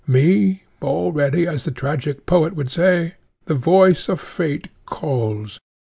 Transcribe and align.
Me 0.07 0.63
already, 0.81 1.45
as 1.45 1.63
the 1.63 1.69
tragic 1.69 2.25
poet 2.25 2.55
would 2.55 2.71
say, 2.71 3.13
the 3.45 3.53
voice 3.53 4.09
of 4.09 4.19
fate 4.19 4.69
calls. 4.83 5.59